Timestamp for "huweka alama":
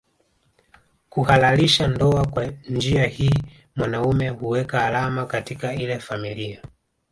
4.29-5.25